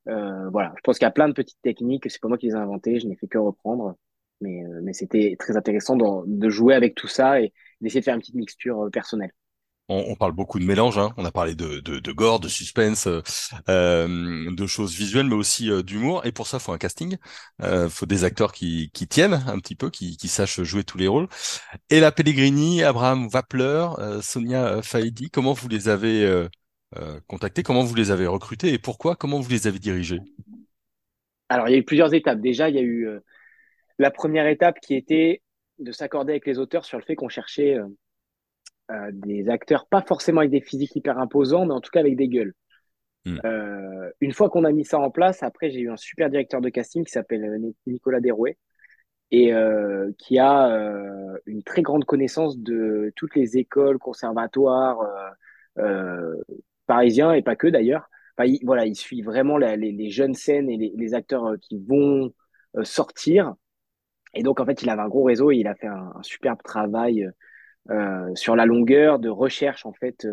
euh, 0.09 0.49
voilà, 0.51 0.73
je 0.77 0.81
pense 0.83 0.99
qu'il 0.99 1.05
y 1.05 1.09
a 1.09 1.13
plein 1.13 1.29
de 1.29 1.35
petites 1.35 1.61
techniques. 1.63 2.11
C'est 2.11 2.21
pas 2.21 2.29
moi 2.29 2.39
qui 2.39 2.47
les 2.47 2.53
ai 2.53 2.57
inventées, 2.57 3.01
je 3.01 3.07
n'ai 3.07 3.17
fait 3.17 3.29
que 3.29 3.39
reprendre. 3.39 3.97
Mais, 4.41 4.63
euh, 4.65 4.81
mais 4.83 4.93
c'était 4.93 5.35
très 5.39 5.57
intéressant 5.57 5.97
de, 5.97 6.05
de, 6.27 6.49
jouer 6.51 6.75
avec 6.75 6.95
tout 6.95 7.09
ça 7.09 7.41
et 7.41 7.55
d'essayer 7.81 8.01
de 8.01 8.05
faire 8.05 8.15
une 8.15 8.21
petite 8.21 8.35
mixture 8.35 8.85
euh, 8.85 8.91
personnelle. 8.91 9.33
On, 9.89 10.05
on, 10.09 10.17
parle 10.17 10.33
beaucoup 10.33 10.59
de 10.59 10.65
mélange, 10.65 10.99
hein. 10.99 11.15
on 11.17 11.25
a 11.25 11.31
parlé 11.31 11.55
de, 11.55 11.79
de, 11.79 12.01
de 12.01 12.13
gore, 12.13 12.41
de 12.41 12.49
suspense, 12.49 13.09
euh, 13.69 14.51
de 14.51 14.67
choses 14.67 14.95
visuelles, 14.97 15.27
mais 15.27 15.37
aussi 15.37 15.71
euh, 15.71 15.83
d'humour. 15.83 16.27
Et 16.27 16.33
pour 16.33 16.49
ça, 16.49 16.59
faut 16.59 16.73
un 16.73 16.79
casting. 16.79 17.17
Euh, 17.63 17.89
faut 17.89 18.05
des 18.05 18.25
acteurs 18.25 18.53
qui, 18.53 18.91
qui 18.93 19.07
tiennent 19.07 19.45
un 19.47 19.59
petit 19.61 19.77
peu, 19.77 19.89
qui, 19.89 20.17
qui 20.17 20.27
sachent 20.29 20.61
jouer 20.63 20.83
tous 20.83 20.99
les 20.99 21.07
rôles. 21.07 21.29
Et 21.89 22.01
la 22.01 22.11
Pellegrini, 22.11 22.83
Abraham 22.83 23.29
Wapler, 23.33 23.89
Sonia 24.23 24.83
Faidi, 24.83 25.31
comment 25.31 25.53
vous 25.53 25.69
les 25.69 25.89
avez 25.89 26.49
euh, 26.95 27.21
contactés 27.27 27.63
Comment 27.63 27.83
vous 27.83 27.95
les 27.95 28.11
avez 28.11 28.27
recrutés 28.27 28.73
et 28.73 28.79
pourquoi? 28.79 29.17
Comment 29.17 29.41
vous 29.41 29.51
les 29.51 29.67
avez 29.67 29.79
dirigés 29.79 30.21
Alors, 31.49 31.69
il 31.69 31.73
y 31.73 31.75
a 31.75 31.79
eu 31.79 31.85
plusieurs 31.85 32.15
étapes. 32.15 32.41
Déjà, 32.41 32.69
il 32.69 32.77
y 32.77 32.79
a 32.79 32.83
eu 32.83 33.09
euh, 33.09 33.21
la 33.99 34.11
première 34.11 34.47
étape 34.47 34.79
qui 34.81 34.95
était 34.95 35.43
de 35.79 35.93
s'accorder 35.93 36.33
avec 36.33 36.47
les 36.47 36.59
auteurs 36.59 36.85
sur 36.85 36.99
le 36.99 37.05
fait 37.05 37.17
qu'on 37.17 37.29
cherchait 37.29 37.77
euh, 37.77 37.87
euh, 38.93 39.11
des 39.13 39.49
acteurs, 39.49 39.87
pas 39.89 40.03
forcément 40.03 40.41
avec 40.41 40.51
des 40.51 40.61
physiques 40.61 40.95
hyper 40.95 41.19
imposants, 41.19 41.67
mais 41.67 41.75
en 41.75 41.81
tout 41.81 41.91
cas 41.91 42.01
avec 42.01 42.17
des 42.17 42.29
gueules. 42.29 42.55
Mm. 43.25 43.41
une 44.21 44.33
fois 44.33 44.49
qu'on 44.49 44.63
a 44.63 44.71
mis 44.71 44.85
ça 44.85 45.01
en 45.01 45.11
place, 45.11 45.43
après, 45.43 45.69
j'ai 45.69 45.81
eu 45.81 45.91
un 45.91 45.97
super 45.97 46.31
directeur 46.31 46.61
de 46.61 46.69
casting 46.69 47.05
qui 47.05 47.11
s'appelle 47.11 47.61
Nicolas 47.85 48.21
Derouet 48.21 48.57
et 49.33 49.51
qui 50.17 50.39
a 50.39 50.69
une 51.47 51.65
très 51.65 51.83
grande 51.83 52.05
connaissance 52.05 52.57
de 52.57 53.13
toutes 53.17 53.35
les 53.35 53.59
écoles, 53.59 53.99
conservatoires, 53.99 55.01
parisien 56.87 57.33
et 57.33 57.43
pas 57.43 57.57
que 57.57 57.67
d'ailleurs. 57.69 58.09
Enfin, 58.39 58.49
il, 58.49 58.61
voilà, 58.65 58.87
il 58.87 58.95
suit 58.95 59.23
vraiment 59.23 59.57
les, 59.59 60.11
jeunes 60.11 60.35
scènes 60.35 60.71
et 60.71 60.77
les, 60.95 61.15
acteurs 61.15 61.47
euh, 61.47 61.57
qui 61.61 61.79
vont 61.79 62.33
euh, 62.77 62.85
sortir. 62.85 63.55
Et 64.35 64.43
donc, 64.43 64.61
en 64.61 64.67
fait, 64.67 64.83
il 64.83 64.91
avait 64.91 65.03
un 65.03 65.09
gros 65.09 65.25
réseau 65.25 65.51
et 65.51 65.57
il 65.57 65.67
a 65.67 65.75
fait 65.75 65.87
un, 65.87 66.13
un 66.15 66.23
superbe 66.23 66.63
travail 66.63 67.31
euh, 67.91 68.35
sur 68.35 68.57
la 68.57 68.67
longueur 68.67 69.19
de 69.19 69.29
recherche, 69.29 69.87
en 69.87 69.93
fait, 69.93 70.27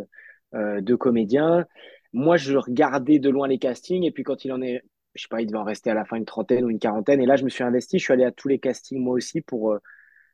euh, 0.56 0.82
de 0.82 0.96
comédiens. 0.96 1.66
Moi, 2.12 2.38
je 2.38 2.58
regardais 2.58 3.20
de 3.20 3.30
loin 3.30 3.48
les 3.48 3.60
castings 3.60 4.04
et 4.04 4.12
puis 4.12 4.24
quand 4.24 4.46
il 4.46 4.52
en 4.52 4.62
est, 4.62 4.84
je 5.16 5.24
sais 5.24 5.28
pas, 5.30 5.42
il 5.42 5.48
devait 5.48 5.60
en 5.60 5.64
rester 5.64 5.92
à 5.92 5.94
la 5.94 6.06
fin 6.06 6.18
une 6.18 6.26
trentaine 6.26 6.66
ou 6.66 6.70
une 6.70 6.80
quarantaine. 6.80 7.22
Et 7.22 7.26
là, 7.26 7.36
je 7.36 7.44
me 7.44 7.50
suis 7.50 7.64
investi, 7.64 8.00
je 8.00 8.04
suis 8.06 8.14
allé 8.14 8.26
à 8.26 8.32
tous 8.32 8.48
les 8.48 8.60
castings 8.60 9.00
moi 9.00 9.14
aussi 9.14 9.42
pour, 9.42 9.78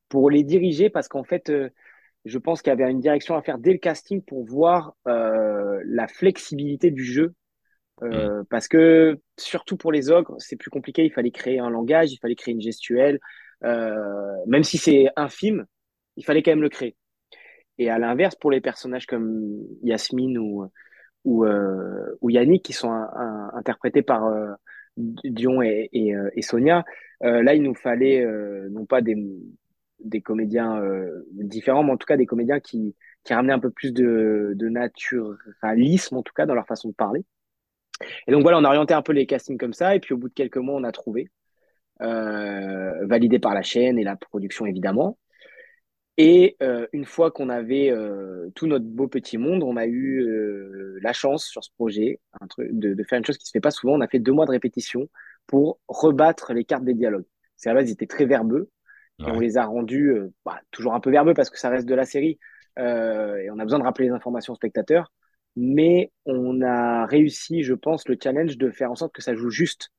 pour 0.07 0.29
les 0.29 0.43
diriger 0.43 0.89
parce 0.89 1.07
qu'en 1.07 1.23
fait, 1.23 1.51
je 2.25 2.37
pense 2.37 2.61
qu'il 2.61 2.71
y 2.71 2.73
avait 2.73 2.89
une 2.89 2.99
direction 2.99 3.35
à 3.35 3.41
faire 3.41 3.57
dès 3.57 3.71
le 3.71 3.77
casting 3.77 4.21
pour 4.21 4.45
voir 4.45 4.93
euh, 5.07 5.81
la 5.85 6.07
flexibilité 6.07 6.91
du 6.91 7.03
jeu. 7.03 7.33
Euh, 8.03 8.41
mm. 8.41 8.45
Parce 8.49 8.67
que, 8.67 9.17
surtout 9.37 9.77
pour 9.77 9.91
les 9.91 10.09
ogres, 10.09 10.35
c'est 10.37 10.55
plus 10.55 10.69
compliqué. 10.69 11.05
Il 11.05 11.11
fallait 11.11 11.31
créer 11.31 11.59
un 11.59 11.69
langage, 11.69 12.11
il 12.11 12.17
fallait 12.17 12.35
créer 12.35 12.53
une 12.53 12.61
gestuelle. 12.61 13.19
Euh, 13.63 14.35
même 14.47 14.63
si 14.63 14.77
c'est 14.77 15.07
infime, 15.15 15.65
il 16.15 16.25
fallait 16.25 16.43
quand 16.43 16.51
même 16.51 16.61
le 16.61 16.69
créer. 16.69 16.95
Et 17.77 17.89
à 17.89 17.97
l'inverse, 17.97 18.35
pour 18.35 18.51
les 18.51 18.61
personnages 18.61 19.05
comme 19.05 19.63
Yasmine 19.83 20.37
ou, 20.37 20.69
ou, 21.23 21.45
ou 21.45 22.29
Yannick, 22.29 22.63
qui 22.63 22.73
sont 22.73 22.91
un, 22.91 23.09
un, 23.15 23.51
interprétés 23.53 24.01
par 24.01 24.29
Dion 24.97 25.61
et, 25.61 25.89
et, 25.93 26.13
et 26.33 26.41
Sonia, 26.41 26.83
là, 27.21 27.53
il 27.53 27.63
nous 27.63 27.75
fallait 27.75 28.25
non 28.69 28.85
pas 28.85 29.01
des, 29.01 29.15
des 30.03 30.21
comédiens 30.21 30.81
euh, 30.81 31.25
différents, 31.31 31.83
mais 31.83 31.91
en 31.91 31.97
tout 31.97 32.05
cas 32.05 32.17
des 32.17 32.25
comédiens 32.25 32.59
qui, 32.59 32.95
qui 33.23 33.33
ramenaient 33.33 33.53
un 33.53 33.59
peu 33.59 33.71
plus 33.71 33.93
de, 33.93 34.53
de 34.55 34.69
naturalisme, 34.69 36.17
en 36.17 36.23
tout 36.23 36.33
cas, 36.33 36.45
dans 36.45 36.55
leur 36.55 36.67
façon 36.67 36.89
de 36.89 36.93
parler. 36.93 37.25
Et 38.27 38.31
donc 38.31 38.43
voilà, 38.43 38.57
on 38.57 38.63
a 38.63 38.67
orienté 38.67 38.93
un 38.93 39.01
peu 39.01 39.11
les 39.11 39.25
castings 39.25 39.57
comme 39.57 39.73
ça, 39.73 39.95
et 39.95 39.99
puis 39.99 40.13
au 40.13 40.17
bout 40.17 40.29
de 40.29 40.33
quelques 40.33 40.57
mois, 40.57 40.75
on 40.75 40.83
a 40.83 40.91
trouvé, 40.91 41.29
euh, 42.01 43.05
validé 43.05 43.39
par 43.39 43.53
la 43.53 43.61
chaîne 43.61 43.99
et 43.99 44.03
la 44.03 44.15
production 44.15 44.65
évidemment. 44.65 45.17
Et 46.17 46.57
euh, 46.61 46.85
une 46.91 47.05
fois 47.05 47.31
qu'on 47.31 47.49
avait 47.49 47.93
tout 48.55 48.67
notre 48.67 48.85
beau 48.85 49.07
petit 49.07 49.37
monde, 49.37 49.63
on 49.63 49.77
a 49.77 49.85
eu 49.85 50.99
la 51.01 51.13
chance 51.13 51.45
sur 51.45 51.63
ce 51.63 51.71
projet 51.77 52.19
de, 52.57 52.93
de, 52.93 53.03
faire 53.03 53.19
une 53.19 53.25
chose 53.25 53.37
qui 53.37 53.45
se 53.45 53.51
fait 53.51 53.61
pas 53.61 53.71
souvent. 53.71 53.93
On 53.93 54.01
a 54.01 54.07
fait 54.07 54.19
deux 54.19 54.33
mois 54.33 54.45
de 54.45 54.51
répétition 54.51 55.07
pour 55.47 55.79
rebattre 55.87 56.53
les 56.53 56.65
cartes 56.65 56.83
des 56.83 56.93
dialogues. 56.93 57.25
C'est 57.55 57.69
à 57.69 57.73
la 57.73 57.81
base, 57.81 57.89
ils 57.89 57.93
étaient 57.93 58.07
très 58.07 58.25
verbeux. 58.25 58.69
Et 59.19 59.31
on 59.31 59.39
les 59.39 59.57
a 59.57 59.65
rendus 59.65 60.11
euh, 60.11 60.31
bah, 60.45 60.59
toujours 60.71 60.93
un 60.93 60.99
peu 60.99 61.11
verbeux 61.11 61.33
parce 61.33 61.49
que 61.49 61.59
ça 61.59 61.69
reste 61.69 61.87
de 61.87 61.95
la 61.95 62.05
série 62.05 62.39
euh, 62.77 63.35
et 63.37 63.51
on 63.51 63.59
a 63.59 63.63
besoin 63.63 63.79
de 63.79 63.83
rappeler 63.83 64.07
les 64.07 64.13
informations 64.13 64.53
aux 64.53 64.55
spectateurs. 64.55 65.11
Mais 65.55 66.11
on 66.25 66.61
a 66.61 67.05
réussi, 67.05 67.63
je 67.63 67.73
pense, 67.73 68.07
le 68.07 68.17
challenge 68.21 68.57
de 68.57 68.69
faire 68.71 68.91
en 68.91 68.95
sorte 68.95 69.13
que 69.13 69.21
ça 69.21 69.35
joue 69.35 69.49
juste 69.49 69.89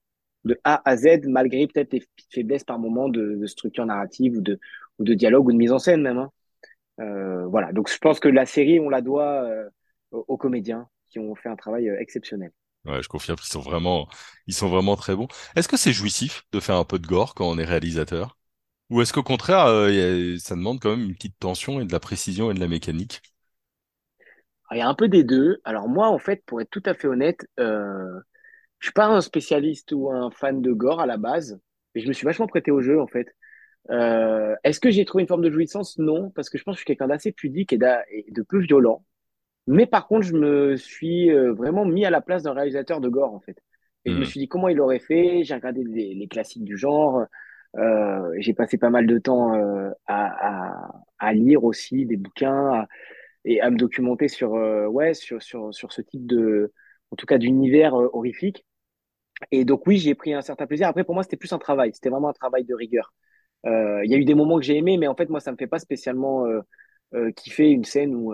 de 0.45 0.59
A 0.65 0.81
à 0.89 0.97
Z, 0.97 1.27
malgré 1.27 1.67
peut-être 1.67 1.91
des 1.91 2.03
faiblesses 2.33 2.65
par 2.65 2.79
moment 2.79 3.09
de, 3.09 3.37
de, 3.37 3.47
structure 3.47 3.85
narrative 3.85 4.39
ou 4.39 4.41
de, 4.41 4.59
ou 4.99 5.05
de 5.05 5.13
dialogue 5.13 5.47
ou 5.47 5.53
de 5.53 5.57
mise 5.59 5.73
en 5.73 5.79
scène 5.79 6.03
même. 6.03 6.19
Hein. 6.19 6.31
Euh, 7.01 7.47
voilà, 7.47 7.73
donc 7.73 7.91
je 7.91 7.99
pense 7.99 8.21
que 8.21 8.29
la 8.29 8.47
série, 8.47 8.81
on 8.81 8.89
la 8.89 9.01
doit 9.01 9.45
euh, 9.45 9.69
aux 10.13 10.37
comédiens 10.37 10.89
qui 11.09 11.19
ont 11.19 11.35
fait 11.35 11.49
un 11.49 11.57
travail 11.57 11.89
euh, 11.89 12.01
exceptionnel. 12.01 12.53
Ouais, 12.85 13.03
je 13.03 13.09
confirme 13.09 13.37
qu'ils 13.37 13.53
sont 13.53 13.61
vraiment, 13.61 14.09
ils 14.47 14.55
sont 14.55 14.69
vraiment 14.69 14.97
très 14.97 15.15
bons. 15.15 15.29
Est-ce 15.57 15.69
que 15.69 15.77
c'est 15.77 15.93
jouissif 15.93 16.45
de 16.53 16.61
faire 16.61 16.77
un 16.77 16.85
peu 16.85 16.99
de 16.99 17.07
gore 17.07 17.35
quand 17.35 17.47
on 17.47 17.59
est 17.59 17.65
réalisateur? 17.65 18.39
Ou 18.91 19.01
est-ce 19.01 19.13
qu'au 19.15 19.23
contraire, 19.23 19.65
euh, 19.67 20.37
ça 20.39 20.55
demande 20.55 20.81
quand 20.81 20.91
même 20.91 21.05
une 21.09 21.15
petite 21.15 21.39
tension 21.39 21.81
et 21.81 21.87
de 21.87 21.93
la 21.93 22.01
précision 22.01 22.51
et 22.51 22.55
de 22.55 22.61
la 22.61 22.69
mécanique? 22.69 23.23
Il 24.73 24.79
y 24.79 24.81
a 24.81 24.89
un 24.89 24.95
peu 24.95 25.09
des 25.09 25.25
deux. 25.25 25.61
Alors 25.65 25.89
moi, 25.89 26.09
en 26.09 26.19
fait, 26.19 26.45
pour 26.47 26.61
être 26.61 26.71
tout 26.71 26.83
à 26.87 26.95
fait 26.95 27.09
honnête, 27.09 27.47
euh, 27.59 28.21
je 28.81 28.89
suis 28.89 28.93
pas 28.95 29.07
un 29.07 29.21
spécialiste 29.21 29.93
ou 29.93 30.11
un 30.13 30.31
fan 30.33 30.63
de 30.63 30.73
gore 30.73 31.01
à 31.01 31.07
la 31.07 31.17
base, 31.19 31.61
mais 31.95 32.03
je 32.03 32.09
me 32.09 32.13
suis 32.15 32.25
vachement 32.27 32.47
prêté 32.49 32.71
au 32.71 32.81
jeu, 32.83 33.01
en 33.01 33.07
fait. 33.07 33.29
Euh, 33.91 34.57
est-ce 34.65 34.81
que 34.81 34.91
j'ai 34.91 35.05
trouvé 35.07 35.23
une 35.23 35.29
forme 35.29 35.43
de 35.45 35.51
jouissance? 35.51 35.99
Non, 35.99 36.31
parce 36.31 36.51
que 36.51 36.59
je 36.59 36.65
pense 36.65 36.75
que 36.77 36.79
je 36.79 36.83
suis 36.83 36.87
quelqu'un 36.87 37.09
d'assez 37.09 37.33
pudique 37.33 37.73
et, 37.75 37.79
et, 38.11 38.27
de 38.33 38.43
peu 38.43 38.61
violent. 38.61 39.05
Mais 39.67 39.87
par 39.87 40.09
contre, 40.09 40.23
je 40.27 40.35
me 40.35 40.77
suis 40.77 41.31
euh, 41.31 41.53
vraiment 41.55 41.85
mis 41.85 42.05
à 42.07 42.11
la 42.11 42.21
place 42.23 42.43
d'un 42.45 42.53
réalisateur 42.55 43.01
de 43.01 43.09
gore, 43.09 43.35
en 43.35 43.41
fait. 43.41 43.59
Et 44.05 44.13
je 44.13 44.19
me 44.19 44.25
Hmm. 44.25 44.27
suis 44.27 44.41
dit 44.41 44.49
comment 44.49 44.69
il 44.69 44.81
aurait 44.81 45.01
fait? 45.01 45.45
J'ai 45.45 45.55
regardé 45.55 45.85
les, 45.85 46.15
les 46.15 46.29
classiques 46.29 46.65
du 46.65 46.77
genre. 46.79 47.27
Euh, 47.77 48.33
j'ai 48.39 48.55
passé 48.55 48.79
pas 48.79 48.91
mal 48.91 49.07
de 49.07 49.19
temps 49.19 49.55
euh, 49.55 49.91
à, 50.07 50.73
à, 50.73 51.03
à 51.19 51.33
lire 51.35 51.65
aussi 51.65 52.05
des 52.07 52.17
bouquins 52.17 52.73
à- 52.83 52.89
et 53.45 53.61
à 53.63 53.71
me 53.71 53.77
documenter 53.79 54.29
sur, 54.29 54.55
euh, 54.57 54.87
ouais, 54.89 55.15
sur, 55.15 55.43
sur, 55.43 55.75
sur 55.75 55.93
ce 55.93 56.03
type 56.03 56.27
de, 56.27 56.73
en 57.13 57.17
tout 57.17 57.27
cas, 57.27 57.39
d'univers 57.39 57.95
euh, 58.01 58.11
horrifique. 58.15 58.67
Et 59.53 59.65
donc, 59.65 59.87
oui, 59.87 59.99
j'ai 59.99 60.15
pris 60.15 60.35
un 60.35 60.43
certain 60.43 60.67
plaisir. 60.67 60.89
Après, 60.89 61.05
pour 61.05 61.15
moi, 61.15 61.23
c'était 61.25 61.37
plus 61.39 61.53
un 61.53 61.59
travail. 61.59 61.93
C'était 61.95 62.11
vraiment 62.11 62.29
un 62.31 62.33
travail 62.35 62.65
de 62.65 62.75
rigueur. 62.75 63.15
Euh, 63.67 64.05
Il 64.05 64.11
y 64.11 64.15
a 64.15 64.19
eu 64.19 64.25
des 64.27 64.35
moments 64.35 64.59
que 64.59 64.65
j'ai 64.67 64.77
aimés, 64.79 64.99
mais 64.99 65.09
en 65.09 65.17
fait, 65.17 65.29
moi, 65.31 65.41
ça 65.41 65.53
me 65.53 65.57
fait 65.59 65.67
pas 65.69 65.79
spécialement 65.81 66.47
kiffer 67.37 67.71
une 67.71 67.85
scène 67.85 68.15
où 68.15 68.33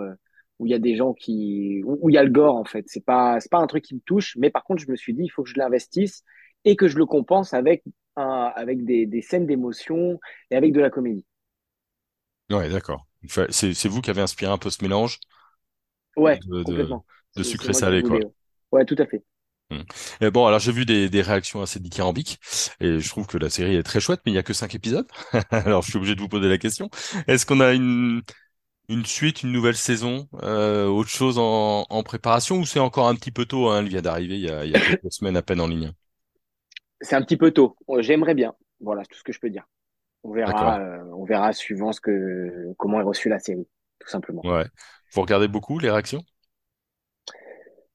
où 0.59 0.65
il 0.65 0.71
y 0.71 0.73
a 0.75 0.79
des 0.79 0.95
gens 0.95 1.13
qui 1.13 1.81
où 1.85 2.09
il 2.09 2.13
y 2.13 2.17
a 2.17 2.23
le 2.23 2.31
gore 2.31 2.55
en 2.55 2.65
fait. 2.65 2.83
C'est 2.87 3.05
pas 3.05 3.39
c'est 3.39 3.51
pas 3.51 3.59
un 3.59 3.67
truc 3.67 3.83
qui 3.83 3.95
me 3.95 3.99
touche, 4.01 4.35
mais 4.37 4.49
par 4.49 4.63
contre, 4.63 4.81
je 4.83 4.89
me 4.91 4.95
suis 4.95 5.13
dit, 5.13 5.23
il 5.23 5.29
faut 5.29 5.43
que 5.43 5.49
je 5.49 5.57
l'investisse 5.57 6.23
et 6.65 6.75
que 6.75 6.87
je 6.87 6.97
le 6.97 7.05
compense 7.05 7.53
avec 7.53 7.83
un 8.17 8.51
avec 8.55 8.85
des 8.85 9.05
des 9.05 9.21
scènes 9.21 9.45
d'émotion 9.47 10.19
et 10.51 10.55
avec 10.57 10.73
de 10.73 10.81
la 10.81 10.89
comédie. 10.89 11.25
Ouais, 12.49 12.69
d'accord. 12.69 13.07
C'est 13.49 13.73
c'est 13.73 13.87
vous 13.89 14.01
qui 14.01 14.09
avez 14.09 14.21
inspiré 14.21 14.51
un 14.51 14.57
peu 14.57 14.69
ce 14.69 14.83
mélange 14.83 15.19
Ouais, 16.17 16.43
de, 16.47 16.63
de, 16.63 16.63
complètement. 16.63 17.05
de 17.35 17.43
c'est 17.43 17.43
sucré 17.43 17.73
salé, 17.73 18.03
quoi. 18.03 18.19
voulais. 18.19 18.27
Ouais, 18.71 18.85
tout 18.85 18.95
à 18.99 19.05
fait. 19.05 19.23
Hmm. 19.69 19.81
Et 20.21 20.31
bon, 20.31 20.45
alors 20.47 20.59
j'ai 20.59 20.71
vu 20.71 20.85
des, 20.85 21.09
des 21.09 21.21
réactions 21.21 21.61
assez 21.61 21.79
dithyrambiques 21.81 22.39
et 22.79 22.99
je 23.01 23.09
trouve 23.09 23.27
que 23.27 23.37
la 23.37 23.49
série 23.49 23.75
est 23.75 23.83
très 23.83 23.99
chouette, 23.99 24.21
mais 24.25 24.31
il 24.31 24.35
y 24.35 24.37
a 24.37 24.43
que 24.43 24.53
cinq 24.53 24.73
épisodes. 24.75 25.07
Alors 25.51 25.81
je 25.81 25.89
suis 25.89 25.97
obligé 25.97 26.15
de 26.15 26.21
vous 26.21 26.29
poser 26.29 26.47
la 26.47 26.57
question. 26.57 26.89
Est-ce 27.27 27.45
qu'on 27.45 27.59
a 27.59 27.73
une, 27.73 28.21
une 28.89 29.05
suite, 29.05 29.43
une 29.43 29.51
nouvelle 29.53 29.77
saison, 29.77 30.29
euh, 30.43 30.87
autre 30.87 31.09
chose 31.09 31.37
en, 31.39 31.85
en 31.89 32.03
préparation 32.03 32.59
ou 32.59 32.65
c'est 32.65 32.79
encore 32.79 33.09
un 33.09 33.15
petit 33.15 33.31
peu 33.31 33.45
tôt, 33.45 33.69
hein, 33.69 33.79
elle 33.81 33.89
vient 33.89 34.01
d'arriver 34.03 34.35
il 34.37 34.41
y 34.45 34.49
a, 34.51 34.65
il 34.65 34.71
y 34.71 34.75
a 34.75 34.81
quelques 34.81 35.11
semaines 35.13 35.37
à 35.37 35.43
peine 35.43 35.61
en 35.61 35.67
ligne. 35.67 35.93
C'est 37.01 37.15
un 37.15 37.21
petit 37.21 37.37
peu 37.37 37.51
tôt. 37.51 37.75
J'aimerais 37.99 38.33
bien. 38.33 38.55
Voilà, 38.79 39.03
c'est 39.03 39.09
tout 39.09 39.17
ce 39.19 39.23
que 39.23 39.33
je 39.33 39.39
peux 39.39 39.49
dire. 39.49 39.67
On 40.23 40.31
verra, 40.31 40.79
euh, 40.81 41.03
on 41.15 41.25
verra 41.25 41.53
suivant 41.53 41.91
ce 41.93 42.01
que 42.01 42.73
comment 42.77 42.99
est 42.99 43.03
reçue 43.03 43.29
la 43.29 43.39
série, 43.39 43.67
tout 43.99 44.09
simplement. 44.09 44.43
Ouais. 44.43 44.65
Vous 45.13 45.21
regardez 45.21 45.47
beaucoup 45.47 45.77
les 45.79 45.89
réactions? 45.91 46.23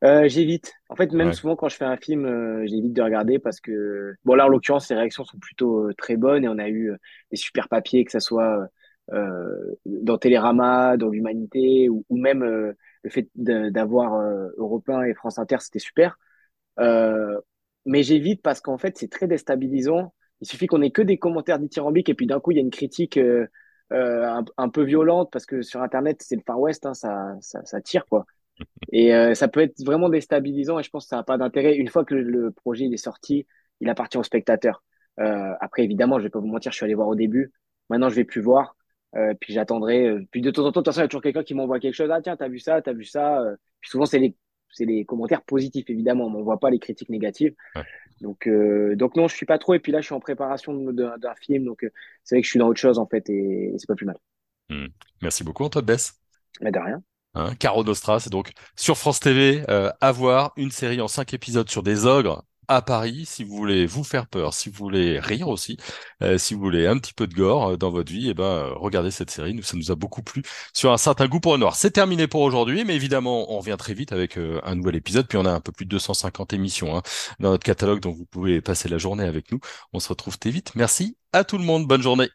Euh, 0.05 0.29
j'évite. 0.29 0.73
En 0.89 0.97
fait, 0.97 1.13
même 1.13 1.29
Ouais. 1.29 1.33
souvent 1.33 1.55
quand 1.55 1.69
je 1.69 1.77
fais 1.77 1.85
un 1.85 1.97
film, 1.97 2.27
euh, 2.27 2.67
j'évite 2.67 2.93
de 2.93 3.03
regarder 3.03 3.39
parce 3.39 3.61
que, 3.61 4.15
bon 4.25 4.35
là 4.35 4.47
en 4.47 4.49
l'occurrence, 4.49 4.89
les 4.91 4.97
réactions 4.97 5.25
sont 5.25 5.39
plutôt 5.39 5.89
euh, 5.89 5.95
très 5.97 6.17
bonnes 6.17 6.45
et 6.45 6.49
on 6.49 6.59
a 6.59 6.69
eu 6.69 6.91
euh, 6.91 6.97
des 7.31 7.37
super 7.37 7.69
papiers, 7.69 8.05
que 8.05 8.11
ça 8.11 8.19
soit 8.19 8.67
euh, 9.13 9.77
dans 9.87 10.19
Télérama, 10.19 10.97
dans 10.97 11.09
l'Humanité 11.09 11.89
ou, 11.89 12.05
ou 12.09 12.17
même 12.17 12.43
euh, 12.43 12.73
le 13.05 13.11
fait 13.11 13.29
d'avoir 13.37 14.15
euh, 14.15 14.49
Europe 14.59 14.89
1 14.89 15.03
et 15.05 15.15
France 15.15 15.39
Inter, 15.39 15.59
c'était 15.61 15.79
super. 15.79 16.19
Euh, 16.81 17.41
mais 17.85 18.03
j'évite 18.03 18.43
parce 18.43 18.61
qu'en 18.61 18.79
fait, 18.79 18.97
c'est 18.97 19.11
très 19.11 19.27
déstabilisant. 19.27 20.15
Il 20.41 20.47
suffit 20.49 20.67
qu'on 20.67 20.83
ait 20.83 20.91
que 20.91 21.03
des 21.03 21.19
commentaires 21.19 21.59
dithyrambiques 21.59 22.09
et 22.09 22.15
puis 22.15 22.27
d'un 22.27 22.41
coup, 22.41 22.53
il 22.53 22.57
y 22.57 22.59
a 22.59 22.63
une 22.63 22.71
critique 22.71 23.17
euh, 23.17 23.47
euh, 23.93 24.43
un, 24.57 24.69
peu 24.69 24.83
violente 24.85 25.31
parce 25.33 25.47
que 25.47 25.63
sur 25.63 25.83
Internet, 25.83 26.23
c'est 26.23 26.37
le 26.37 26.43
Far 26.47 26.59
West, 26.61 26.87
hein, 26.87 26.95
ça, 26.95 27.37
ça, 27.41 27.65
ça 27.65 27.81
tire 27.81 28.07
quoi. 28.07 28.27
Et 28.93 29.15
euh, 29.15 29.35
ça 29.35 29.49
peut 29.49 29.61
être 29.61 29.83
vraiment 29.85 30.09
déstabilisant 30.09 30.79
et 30.79 30.83
je 30.83 30.91
pense 30.91 31.05
que 31.05 31.11
ça 31.11 31.17
n'a 31.17 31.23
pas 31.25 31.39
d'intérêt. 31.39 31.77
Une 31.77 31.89
fois 31.89 32.05
que 32.05 32.15
le, 32.15 32.51
projet 32.53 32.85
il 32.85 32.95
est 32.95 32.97
sorti, 32.97 33.47
il 33.81 33.89
appartient 33.89 34.19
au 34.19 34.23
spectateur. 34.23 34.83
Euh, 35.21 35.53
après, 35.61 35.85
évidemment, 35.85 36.19
je 36.19 36.25
vais 36.25 36.31
pas 36.31 36.41
vous 36.41 36.47
mentir, 36.47 36.73
je 36.73 36.77
suis 36.77 36.85
allé 36.85 36.95
voir 36.95 37.09
au 37.09 37.15
début. 37.15 37.53
Maintenant, 37.91 38.09
je 38.09 38.17
vais 38.17 38.25
plus 38.25 38.41
voir. 38.41 38.77
Euh, 39.17 39.35
puis 39.41 39.53
j'attendrai. 39.53 40.07
euh, 40.07 40.27
Puis 40.31 40.41
de 40.41 40.51
temps 40.51 40.65
en 40.65 40.73
temps, 40.73 40.81
de 40.81 40.85
toute 40.85 40.87
façon, 40.87 41.01
il 41.01 41.03
y 41.03 41.07
a 41.07 41.09
toujours 41.09 41.23
quelqu'un 41.23 41.45
qui 41.45 41.55
m'envoie 41.55 41.81
quelque 41.81 41.95
chose. 41.95 42.11
Ah 42.11 42.21
tiens, 42.23 42.37
t'as 42.37 42.49
vu 42.49 42.59
ça, 42.59 42.81
t'as 42.83 42.93
vu 42.93 43.05
ça. 43.05 43.43
Puis 43.81 43.91
souvent, 43.91 44.07
c'est 44.07 44.19
les, 44.19 44.37
c'est 44.73 44.85
les 44.85 45.05
commentaires 45.05 45.43
positifs, 45.43 45.89
évidemment. 45.89 46.27
On 46.27 46.31
m'envoie 46.31 46.59
pas 46.59 46.71
les 46.71 46.79
critiques 46.79 47.11
négatives. 47.11 47.55
Ouais. 47.77 47.83
Donc, 48.21 48.47
euh, 48.47 48.97
donc 48.97 49.17
non, 49.17 49.29
je 49.29 49.37
suis 49.37 49.47
pas 49.47 49.59
trop. 49.59 49.75
Et 49.75 49.79
puis 49.79 49.93
là, 49.93 50.01
je 50.01 50.07
suis 50.07 50.15
en 50.15 50.21
préparation 50.21 50.75
d'un 50.75 51.35
film. 51.41 51.65
Donc, 51.65 51.85
euh, 51.85 51.91
c'est 52.25 52.37
vrai 52.37 52.43
que 52.43 52.47
je 52.47 52.51
suis 52.51 52.59
dans 52.59 52.69
autre 52.69 52.81
chose, 52.81 52.99
en 52.99 53.07
fait. 53.07 53.29
Et, 53.31 53.75
et 53.75 53.79
c'est 53.79 53.87
pas 53.87 53.95
plus 53.95 54.07
mal. 54.07 54.17
Hmm. 54.69 54.87
Merci 55.21 55.45
beaucoup 55.45 55.65
Antoine 55.65 55.85
Bess. 55.85 56.15
Mais 56.61 56.71
de 56.71 56.79
rien. 56.79 57.03
Hein, 57.35 57.55
Caro 57.59 57.83
Nostra, 57.83 58.21
c'est 58.21 58.31
donc 58.31 58.53
sur 58.77 58.99
France 58.99 59.21
TV, 59.21 59.65
euh, 59.71 59.91
à 60.01 60.13
voir 60.13 60.53
une 60.57 60.71
série 60.71 61.01
en 61.01 61.09
cinq 61.09 61.33
épisodes 61.33 61.69
sur 61.69 61.83
des 61.83 62.05
ogres 62.05 62.45
à 62.75 62.83
Paris, 62.83 63.25
si 63.27 63.45
vous 63.45 63.57
voulez 63.57 63.87
vous 63.87 64.05
faire 64.05 64.27
peur, 64.27 64.55
si 64.55 64.69
vous 64.71 64.77
voulez 64.77 65.19
rire 65.21 65.49
aussi, 65.49 65.77
euh, 66.23 66.39
si 66.39 66.55
vous 66.55 66.61
voulez 66.61 66.87
un 66.87 66.99
petit 66.99 67.13
peu 67.13 67.27
de 67.27 67.35
gore 67.35 67.73
euh, 67.73 67.77
dans 67.77 67.91
votre 67.91 68.13
vie, 68.13 68.31
et 68.31 68.35
ben 68.35 68.45
euh, 68.45 68.73
regardez 68.75 69.11
cette 69.11 69.31
série, 69.31 69.55
nous 69.55 69.63
ça 69.63 69.77
nous 69.77 69.91
a 69.91 69.95
beaucoup 69.95 70.23
plu 70.23 70.43
sur 70.73 70.93
un 70.93 70.97
certain 70.97 71.29
goût 71.29 71.41
pour 71.41 71.53
le 71.53 71.59
noir. 71.59 71.77
C'est 71.77 71.91
terminé 71.91 72.27
pour 72.27 72.43
aujourd'hui, 72.43 72.85
mais 72.85 72.95
évidemment 72.95 73.53
on 73.53 73.59
revient 73.59 73.77
très 73.79 73.95
vite 73.95 74.13
avec 74.13 74.37
un 74.37 74.75
nouvel 74.75 74.97
épisode, 74.97 75.27
puis 75.29 75.39
on 75.39 75.45
a 75.45 75.53
un 75.53 75.61
peu 75.61 75.73
plus 75.73 75.85
de 75.85 75.91
250 75.91 76.53
émissions 76.53 76.97
hein, 76.97 77.03
dans 77.41 77.51
notre 77.51 77.65
catalogue, 77.65 78.01
donc 78.01 78.17
vous 78.17 78.27
pouvez 78.27 78.61
passer 78.61 78.89
la 78.89 78.99
journée 78.99 79.25
avec 79.25 79.53
nous. 79.53 79.61
On 79.93 80.01
se 80.01 80.09
retrouve 80.09 80.39
très 80.39 80.51
vite. 80.51 80.73
Merci 80.75 81.17
à 81.33 81.45
tout 81.45 81.59
le 81.59 81.65
monde, 81.65 81.87
bonne 81.87 82.03
journée. 82.03 82.29